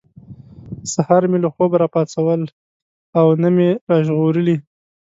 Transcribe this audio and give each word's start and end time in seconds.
سهار 0.93 1.23
مې 1.31 1.37
له 1.43 1.49
خوبه 1.53 1.75
را 1.81 1.87
پاڅول 1.93 2.41
او 3.19 3.27
نه 3.41 3.49
مې 3.55 3.69
را 3.89 3.97
ژغورلي. 4.05 4.57